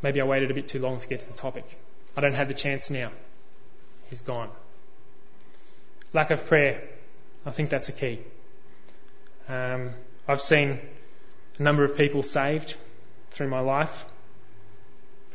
[0.01, 1.78] Maybe I waited a bit too long to get to the topic.
[2.15, 3.12] I don't have the chance now.
[4.10, 4.49] He's gone.
[6.13, 6.82] Lack of prayer.
[7.45, 8.19] I think that's a key.
[9.47, 9.91] Um,
[10.27, 10.79] I've seen
[11.60, 12.75] a number of people saved
[13.29, 14.05] through my life.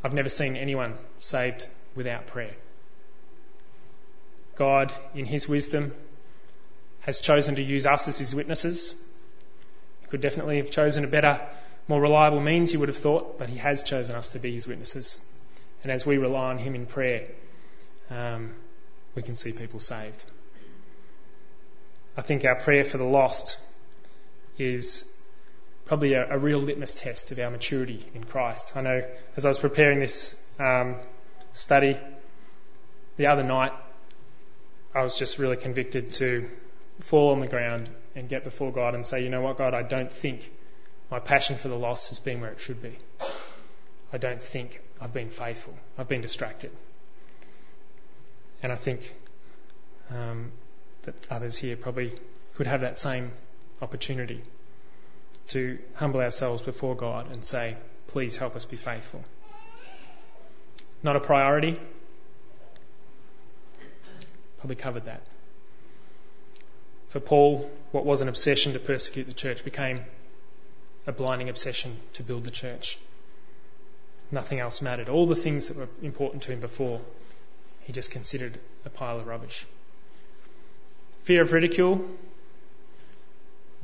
[0.03, 2.55] I've never seen anyone saved without prayer.
[4.57, 5.95] God, in His wisdom,
[7.03, 9.01] has chosen to use us as His witnesses.
[10.01, 11.41] He could definitely have chosen a better,
[11.87, 14.67] more reliable means, you would have thought, but He has chosen us to be His
[14.67, 15.25] witnesses.
[15.83, 17.29] And as we rely on Him in prayer,
[18.11, 18.55] um,
[19.15, 20.25] we can see people saved.
[22.17, 23.59] I think our prayer for the lost
[24.59, 25.07] is
[25.87, 28.77] probably a, a real litmus test of our maturity in Christ.
[28.77, 29.03] I know
[29.37, 30.97] as I was preparing this um,
[31.53, 31.99] study
[33.17, 33.73] the other night,
[34.95, 36.49] I was just really convicted to
[37.01, 39.83] fall on the ground and get before God and say, you know what, God, I
[39.83, 40.51] don't think
[41.11, 42.97] my passion for the lost has been where it should be.
[44.13, 45.75] I don't think I've been faithful.
[45.97, 46.71] I've been distracted.
[48.63, 49.13] And I think
[50.11, 50.53] um,
[51.03, 52.13] that others here probably
[52.55, 53.33] could have that same
[53.81, 54.43] opportunity
[55.49, 57.77] to humble ourselves before God and say,
[58.09, 59.25] please help us be faithful.
[61.03, 61.79] Not a priority.
[64.59, 65.23] Probably covered that.
[67.09, 70.03] For Paul, what was an obsession to persecute the church became
[71.07, 72.99] a blinding obsession to build the church.
[74.31, 75.09] Nothing else mattered.
[75.09, 77.01] All the things that were important to him before,
[77.83, 79.67] he just considered a pile of rubbish.
[81.23, 82.05] Fear of ridicule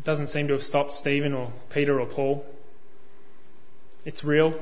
[0.05, 2.47] doesn't seem to have stopped Stephen or Peter or Paul.
[4.05, 4.55] It's real,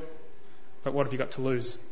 [0.83, 1.83] but what have you got to lose?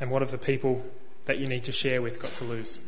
[0.00, 0.82] And what have the people
[1.26, 2.78] that you need to share with got to lose?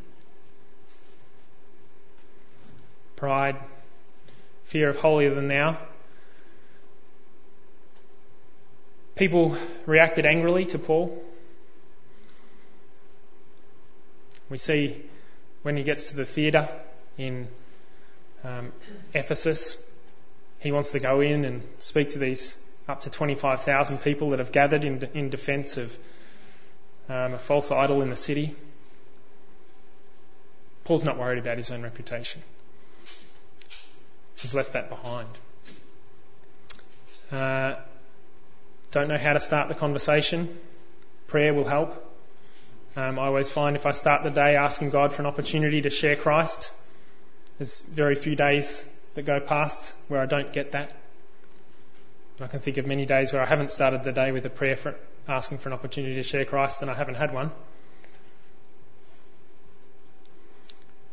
[3.16, 3.56] Pride,
[4.64, 5.78] fear of holier than thou.
[9.14, 11.22] People reacted angrily to Paul.
[14.48, 15.02] We see
[15.62, 16.68] when he gets to the theatre
[17.16, 17.48] in
[18.44, 18.72] um,
[19.14, 19.90] Ephesus,
[20.58, 24.52] he wants to go in and speak to these up to 25,000 people that have
[24.52, 25.96] gathered in, in defence of
[27.08, 28.54] um, a false idol in the city.
[30.84, 32.42] Paul's not worried about his own reputation.
[34.40, 35.28] He's left that behind.
[37.30, 37.76] Uh,
[38.90, 40.58] don't know how to start the conversation.
[41.28, 42.11] Prayer will help.
[42.94, 45.90] Um, I always find if I start the day asking God for an opportunity to
[45.90, 46.72] share Christ,
[47.58, 50.94] there's very few days that go past where I don't get that.
[52.40, 54.76] I can think of many days where I haven't started the day with a prayer
[54.76, 54.94] for
[55.28, 57.50] asking for an opportunity to share Christ and I haven't had one.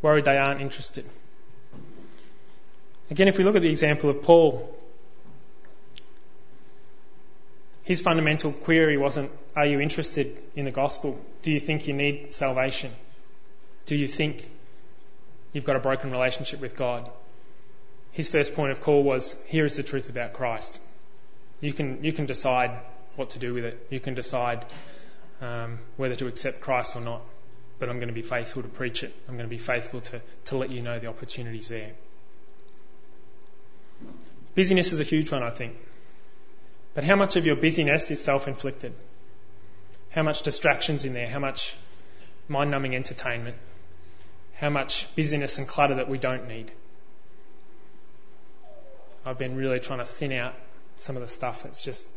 [0.02, 1.06] Worried they aren't interested.
[3.12, 4.76] Again, if we look at the example of Paul,
[7.90, 11.20] his fundamental query wasn't, Are you interested in the gospel?
[11.42, 12.92] Do you think you need salvation?
[13.88, 14.48] Do you think
[15.54, 17.10] you've got a broken relationship with God?
[18.12, 20.80] His first point of call was, Here is the truth about Christ.
[21.62, 22.70] You can, you can decide
[23.16, 23.88] what to do with it.
[23.90, 24.68] You can decide
[25.42, 27.22] um, whether to accept Christ or not.
[27.80, 29.16] But I'm going to be faithful to preach it.
[29.28, 31.94] I'm going to be faithful to, to let you know the opportunities there.
[34.54, 35.76] Busyness is a huge one, I think.
[36.94, 38.94] But how much of your busyness is self inflicted?
[40.10, 41.28] How much distractions in there?
[41.28, 41.76] How much
[42.48, 43.58] mind numbing entertainment?
[44.56, 46.72] How much busyness and clutter that we don't need?
[49.26, 50.56] I've been really trying to thin out
[50.98, 52.08] some of the stuff that's just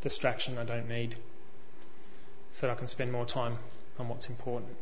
[0.00, 1.16] distraction I don't need
[2.52, 3.58] so that I can spend more time
[3.98, 4.74] on what's important.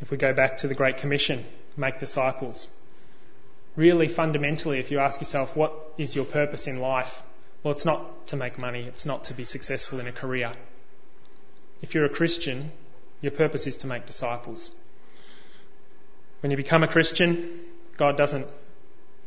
[0.00, 1.44] If we go back to the Great Commission,
[1.76, 2.68] make disciples
[3.76, 7.22] really fundamentally, if you ask yourself, what is your purpose in life?
[7.62, 10.52] Well, it's not to make money, it's not to be successful in a career.
[11.82, 12.70] If you're a Christian,
[13.20, 14.70] your purpose is to make disciples.
[16.40, 17.60] When you become a Christian,
[17.96, 18.46] God doesn't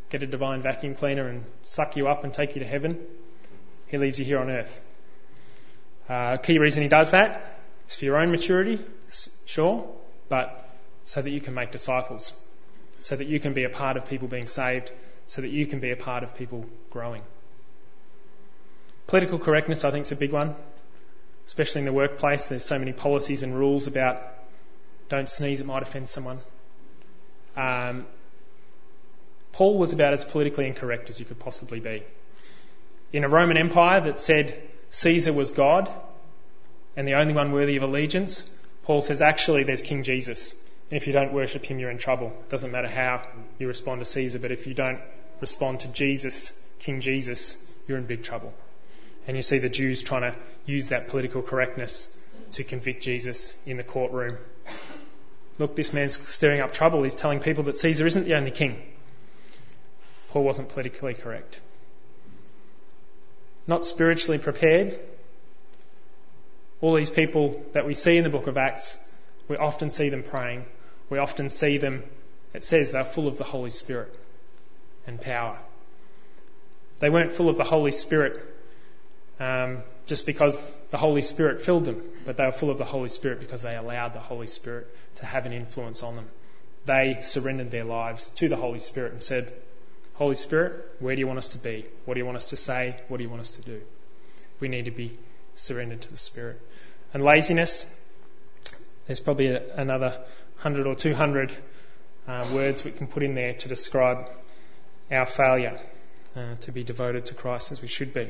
[0.10, 3.00] get a divine vacuum cleaner and suck you up and take you to heaven.
[3.88, 4.82] He leaves you here on earth.
[6.08, 8.80] Uh, key reason he does that is for your own maturity,
[9.46, 9.90] sure,
[10.30, 10.70] but
[11.06, 12.40] so that you can make disciples,
[13.02, 14.92] so that you can be a part of people being saved,
[15.28, 17.24] so that you can be a part of people growing.
[19.08, 20.56] Political correctness, I think, is a big one,
[21.48, 22.46] especially in the workplace.
[22.46, 24.22] There's so many policies and rules about
[25.10, 26.40] don't sneeze, it might offend someone.
[27.58, 28.06] Um,
[29.52, 32.04] Paul was about as politically incorrect as you could possibly be.
[33.12, 34.56] In a Roman Empire that said
[34.92, 35.90] Caesar was God
[36.96, 38.48] and the only one worthy of allegiance,
[38.84, 40.56] Paul says actually there's King Jesus.
[40.92, 42.28] And if you don't worship him, you're in trouble.
[42.28, 43.26] It doesn't matter how
[43.60, 45.00] you respond to Caesar, but if you don't
[45.40, 48.54] respond to Jesus, King Jesus, you're in big trouble.
[49.26, 50.36] And you see the Jews trying to
[50.66, 52.22] use that political correctness
[52.54, 54.38] to convict Jesus in the courtroom.
[55.60, 57.04] Look, this man's stirring up trouble.
[57.04, 58.76] He's telling people that Caesar isn't the only king.
[60.32, 61.62] Paul wasn't politically correct.
[63.66, 65.00] Not spiritually prepared.
[66.82, 69.10] All these people that we see in the book of Acts,
[69.48, 70.66] we often see them praying.
[71.12, 72.04] We often see them,
[72.54, 74.16] it says they're full of the Holy Spirit
[75.06, 75.60] and power.
[77.00, 78.40] They weren't full of the Holy Spirit
[79.38, 83.10] um, just because the Holy Spirit filled them, but they were full of the Holy
[83.10, 86.30] Spirit because they allowed the Holy Spirit to have an influence on them.
[86.86, 89.52] They surrendered their lives to the Holy Spirit and said,
[90.14, 91.86] Holy Spirit, where do you want us to be?
[92.06, 92.98] What do you want us to say?
[93.10, 93.82] What do you want us to do?
[94.62, 95.18] We need to be
[95.56, 96.62] surrendered to the Spirit.
[97.14, 98.00] And laziness,
[99.08, 100.22] there's probably a, another
[100.62, 101.52] 100 or 200
[102.28, 104.30] uh, words we can put in there to describe
[105.12, 105.80] our failure
[106.36, 108.30] uh, to be devoted to Christ as we should be.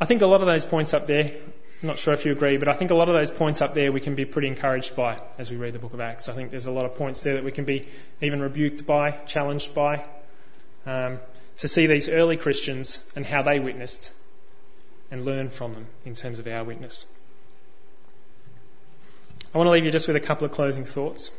[0.00, 2.56] I think a lot of those points up there, I'm not sure if you agree,
[2.56, 4.94] but I think a lot of those points up there we can be pretty encouraged
[4.94, 6.28] by as we read the book of Acts.
[6.28, 7.88] I think there's a lot of points there that we can be
[8.20, 10.04] even rebuked by, challenged by,
[10.86, 11.18] um,
[11.58, 14.12] to see these early Christians and how they witnessed
[15.10, 17.12] and learn from them in terms of our witness.
[19.54, 21.30] I want to leave you just with a couple of closing thoughts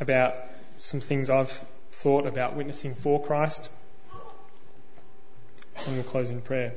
[0.00, 0.34] about
[0.78, 1.50] some things I've
[1.92, 3.70] thought about witnessing for Christ
[5.86, 6.74] and we'll close in prayer.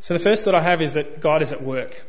[0.00, 2.02] So the first that I have is that God is at work.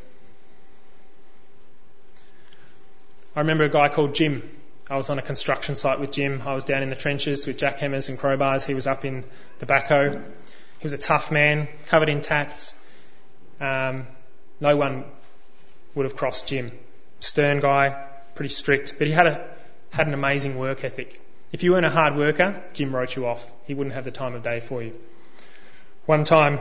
[3.36, 4.48] I remember a guy called Jim.
[4.88, 6.42] I was on a construction site with Jim.
[6.46, 8.66] I was down in the trenches with jackhammers and crowbars.
[8.66, 9.24] He was up in
[9.58, 10.22] the backhoe.
[10.78, 12.79] He was a tough man, covered in tats.
[13.60, 14.06] Um,
[14.60, 15.04] no one
[15.94, 16.72] would have crossed Jim.
[17.20, 19.48] Stern guy, pretty strict, but he had a
[19.92, 21.20] had an amazing work ethic.
[21.52, 23.50] If you weren't a hard worker, Jim wrote you off.
[23.66, 24.94] He wouldn't have the time of day for you.
[26.06, 26.60] One time,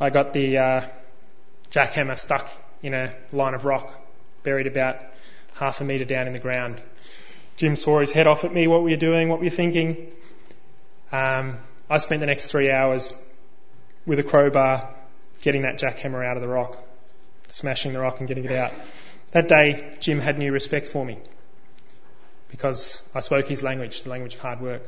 [0.00, 0.86] I got the uh,
[1.70, 2.48] jackhammer stuck
[2.82, 3.92] in a line of rock,
[4.42, 4.96] buried about
[5.54, 6.82] half a metre down in the ground.
[7.56, 8.66] Jim saw his head off at me.
[8.66, 9.28] What were you doing?
[9.28, 10.12] What were you thinking?
[11.12, 11.58] Um,
[11.90, 13.12] I spent the next three hours
[14.06, 14.94] with a crowbar
[15.42, 16.78] getting that jackhammer out of the rock,
[17.48, 18.72] smashing the rock and getting it out.
[19.32, 21.18] That day, Jim had new respect for me
[22.48, 24.82] because I spoke his language, the language of hard work.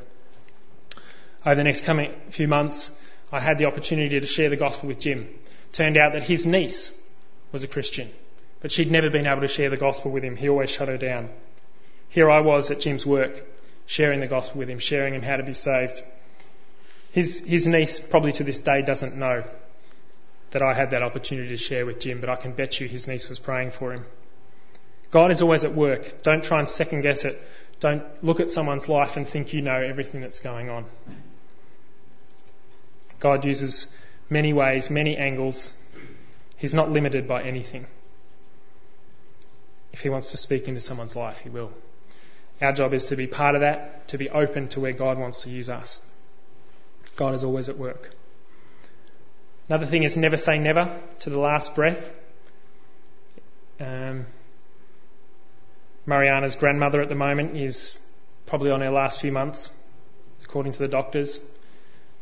[1.45, 3.03] Over the next coming few months,
[3.33, 5.29] I had the opportunity to share the gospel with Jim.
[5.73, 7.01] Turned out that his niece
[7.53, 8.09] was a Christian,
[8.61, 10.37] but she'd never been able to share the gospel with him.
[10.37, 11.31] He always shut her down.
[12.11, 13.43] Here I was at Jim's work,
[13.87, 16.01] sharing the gospel with him, sharing him how to be saved.
[17.13, 19.45] His, his niece probably to this day doesn't know
[20.55, 23.09] that I had that opportunity to share with Jim, but I can bet you his
[23.09, 24.05] niece was praying for him.
[25.11, 26.23] God is always at work.
[26.23, 27.37] Don't try and second guess it.
[27.81, 30.85] Don't look at someone's life and think you know everything that's going on.
[33.19, 33.93] God uses
[34.31, 35.75] many ways, many angles.
[36.57, 37.87] He's not limited by anything.
[39.93, 41.73] If He wants to speak into someone's life, He will.
[42.63, 45.43] Our job is to be part of that, to be open to where God wants
[45.43, 46.09] to use us.
[47.17, 48.15] God is always at work.
[49.69, 52.13] Another thing is never say never to the last breath.
[53.81, 54.27] Um,
[56.07, 57.99] Mariana's grandmother at the moment is
[58.47, 59.83] probably on her last few months,
[60.43, 61.45] according to the doctors.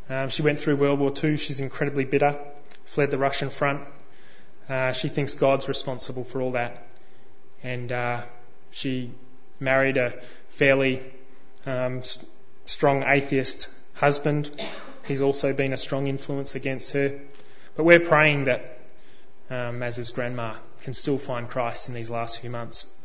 [0.09, 1.37] Um, she went through World War II.
[1.37, 2.39] She's incredibly bitter,
[2.85, 3.83] fled the Russian front.
[4.69, 6.87] Uh, she thinks God's responsible for all that.
[7.65, 8.23] And uh,
[8.71, 9.11] she
[9.59, 11.03] married a fairly
[11.67, 12.03] um,
[12.67, 14.51] strong atheist husband.
[15.05, 17.21] He's also been a strong influence against her.
[17.77, 18.79] But we're praying that
[19.51, 22.99] um, Maz's grandma can still find Christ in these last few months.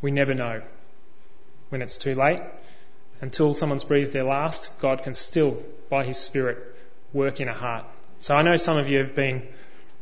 [0.00, 0.62] We never know
[1.70, 2.40] when it's too late.
[3.20, 6.58] Until someone's breathed their last, God can still, by His Spirit,
[7.12, 7.86] work in a heart.
[8.20, 9.46] So I know some of you have been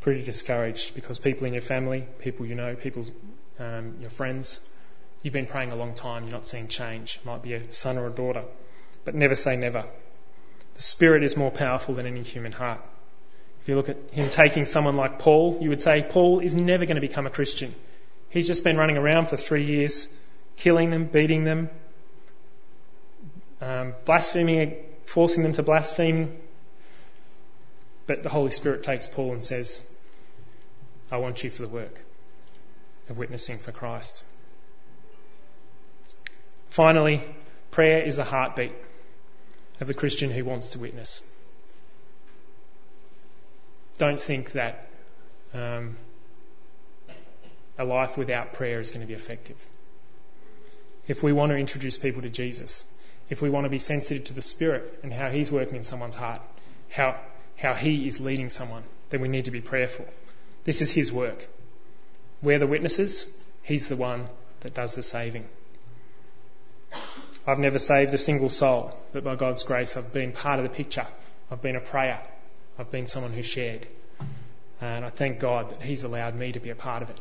[0.01, 3.05] pretty discouraged because people in your family, people you know, people,
[3.59, 4.69] um, your friends,
[5.23, 7.17] you've been praying a long time, you're not seeing change.
[7.17, 8.45] It might be a son or a daughter.
[9.05, 9.85] but never say never.
[10.75, 12.81] The Spirit is more powerful than any human heart.
[13.63, 16.85] If you look at him taking someone like Paul, you would say Paul is never
[16.85, 17.75] going to become a Christian.
[18.29, 20.15] He's just been running around for three years,
[20.57, 21.71] killing them, beating them,
[23.61, 26.37] um, blaspheming, forcing them to blaspheme.
[28.07, 29.91] But the Holy Spirit takes Paul and says,
[31.11, 32.05] I want you for the work
[33.09, 34.23] of witnessing for Christ.
[36.69, 37.23] Finally,
[37.71, 38.73] prayer is a heartbeat
[39.85, 41.31] of the Christian who wants to witness.
[43.99, 44.89] Don't think that
[45.53, 45.99] um,
[47.79, 49.57] a life without prayer is going to be effective.
[51.07, 52.91] If we want to introduce people to Jesus,
[53.29, 56.17] if we want to be sensitive to the Spirit and how He's working in someone's
[56.17, 56.41] heart,
[56.91, 57.17] how,
[57.59, 60.07] how He is leading someone, then we need to be prayerful.
[60.65, 61.47] This is His work.
[62.43, 64.29] We're the witnesses, He's the one
[64.61, 65.47] that does the saving.
[67.47, 70.71] I've never saved a single soul, but by God's grace, I've been part of the
[70.71, 71.07] picture.
[71.51, 72.21] I've been a prayer.
[72.79, 73.87] I've been someone who shared.
[74.81, 77.21] And I thank God that He's allowed me to be a part of it.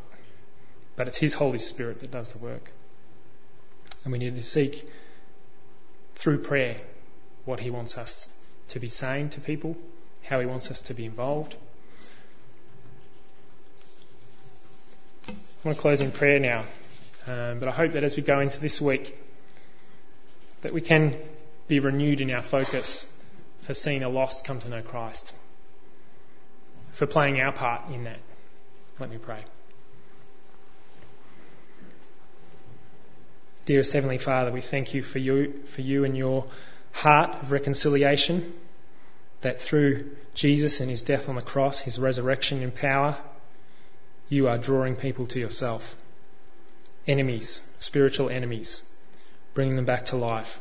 [0.95, 2.71] But it's His Holy Spirit that does the work.
[4.03, 4.89] And we need to seek
[6.15, 6.77] through prayer
[7.43, 8.33] what He wants us
[8.69, 9.75] to be saying to people,
[10.25, 11.55] how He wants us to be involved.
[15.27, 16.65] I want to close in prayer now.
[17.27, 19.17] Um, but I hope that as we go into this week,
[20.63, 21.13] that we can
[21.67, 23.09] be renewed in our focus
[23.59, 25.33] for seeing a lost come to know Christ,
[26.91, 28.17] for playing our part in that.
[28.99, 29.43] Let me pray.
[33.65, 36.45] Dearest Heavenly Father, we thank you for you, for you and your
[36.93, 38.53] heart of reconciliation,
[39.41, 43.17] that through Jesus and his death on the cross, his resurrection in power,
[44.29, 45.95] you are drawing people to yourself.
[47.05, 48.89] Enemies, spiritual enemies,
[49.53, 50.59] bringing them back to life,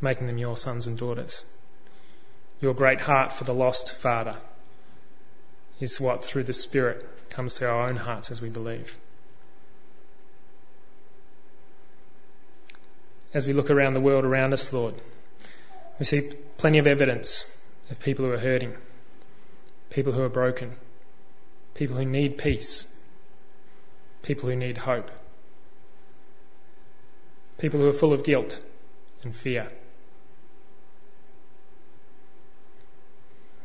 [0.00, 1.44] making them your sons and daughters.
[2.60, 4.36] Your great heart for the lost, Father,
[5.80, 8.96] is what through the Spirit comes to our own hearts as we believe.
[13.34, 14.94] As we look around the world around us, Lord,
[15.98, 17.48] we see plenty of evidence
[17.90, 18.76] of people who are hurting,
[19.90, 20.76] people who are broken,
[21.74, 22.94] people who need peace,
[24.22, 25.10] people who need hope
[27.58, 28.60] people who are full of guilt
[29.22, 29.68] and fear.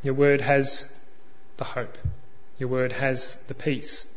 [0.03, 0.97] Your word has
[1.57, 1.97] the hope.
[2.59, 4.13] Your word has the peace.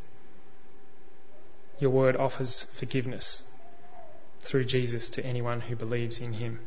[1.78, 3.50] Your word offers forgiveness
[4.40, 6.60] through Jesus to anyone who believes in him.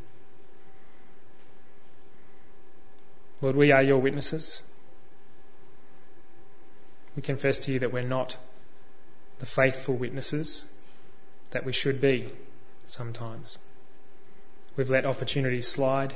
[3.41, 4.61] Lord, we are your witnesses.
[7.15, 8.37] We confess to you that we're not
[9.39, 10.73] the faithful witnesses
[11.51, 12.31] that we should be
[12.87, 13.57] sometimes.
[14.75, 16.15] We've let opportunities slide,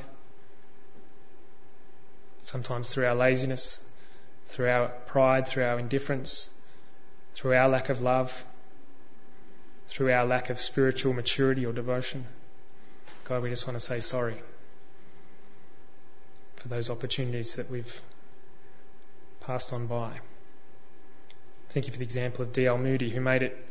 [2.41, 3.87] sometimes through our laziness,
[4.47, 6.59] through our pride, through our indifference,
[7.33, 8.45] through our lack of love,
[9.87, 12.25] through our lack of spiritual maturity or devotion.
[13.25, 14.41] God, we just want to say sorry
[16.55, 18.01] for those opportunities that we've
[19.41, 20.19] passed on by.
[21.69, 22.77] Thank you for the example of D.L.
[22.77, 23.65] Moody, who made it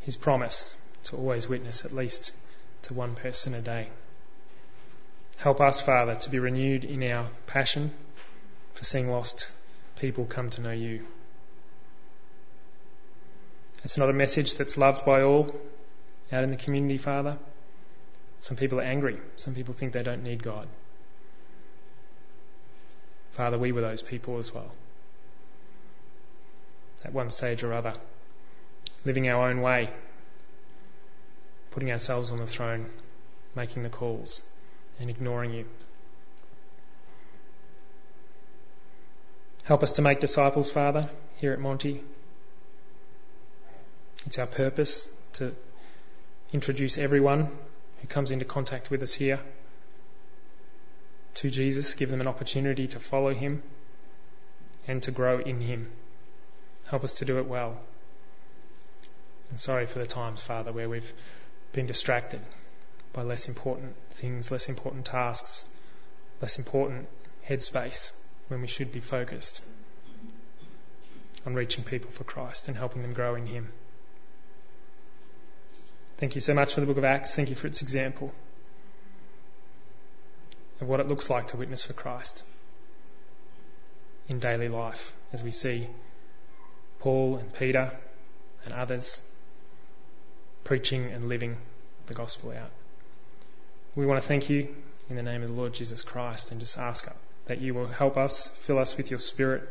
[0.00, 2.32] his promise to always witness at least
[2.82, 3.88] to one person a day.
[5.38, 7.90] Help us, Father, to be renewed in our passion
[8.74, 9.50] for seeing lost
[9.98, 11.06] people come to know you.
[13.84, 15.54] It's not a message that's loved by all
[16.30, 17.38] out in the community, Father.
[18.38, 19.18] Some people are angry.
[19.36, 20.68] Some people think they don't need God.
[23.32, 24.70] Father, we were those people as well.
[27.04, 27.94] At one stage or other,
[29.04, 29.90] living our own way,
[31.72, 32.86] putting ourselves on the throne,
[33.54, 34.46] making the calls,
[35.00, 35.64] and ignoring you.
[39.64, 42.02] Help us to make disciples, Father, here at Monty.
[44.26, 45.54] It's our purpose to
[46.52, 47.50] introduce everyone
[48.00, 49.40] who comes into contact with us here
[51.34, 53.62] to Jesus, give them an opportunity to follow him
[54.86, 55.90] and to grow in him.
[56.86, 57.78] Help us to do it well.
[59.50, 61.12] And sorry for the times, Father, where we've
[61.72, 62.40] been distracted
[63.12, 65.66] by less important things, less important tasks,
[66.40, 67.08] less important
[67.48, 68.16] headspace
[68.48, 69.62] when we should be focused
[71.44, 73.72] on reaching people for Christ and helping them grow in Him.
[76.18, 77.34] Thank you so much for the book of Acts.
[77.34, 78.32] Thank you for its example
[80.80, 82.44] of what it looks like to witness for Christ
[84.28, 85.86] in daily life as we see
[87.00, 87.90] Paul and Peter
[88.64, 89.28] and others
[90.64, 91.56] preaching and living
[92.06, 92.70] the gospel out.
[93.94, 94.74] We want to thank you
[95.10, 97.12] in the name of the Lord Jesus Christ and just ask
[97.46, 99.62] that you will help us, fill us with your Spirit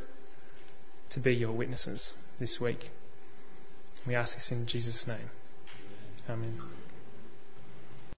[1.12, 2.90] to be your witnesses this week.
[4.08, 5.30] We ask this in Jesus' name.
[6.30, 6.58] Amen.